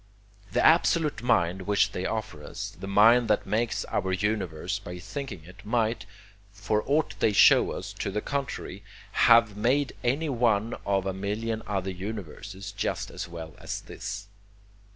The 0.51 0.65
absolute 0.65 1.21
mind 1.21 1.67
which 1.67 1.91
they 1.91 2.07
offer 2.07 2.43
us, 2.43 2.71
the 2.71 2.87
mind 2.87 3.27
that 3.27 3.45
makes 3.45 3.85
our 3.85 4.11
universe 4.11 4.79
by 4.79 4.97
thinking 4.97 5.43
it, 5.43 5.63
might, 5.63 6.07
for 6.51 6.81
aught 6.87 7.13
they 7.19 7.33
show 7.33 7.69
us 7.73 7.93
to 7.99 8.09
the 8.09 8.19
contrary, 8.19 8.81
have 9.11 9.55
made 9.55 9.93
any 10.03 10.27
one 10.27 10.75
of 10.87 11.05
a 11.05 11.13
million 11.13 11.61
other 11.67 11.91
universes 11.91 12.71
just 12.71 13.11
as 13.11 13.27
well 13.29 13.53
as 13.59 13.79
this. 13.81 14.25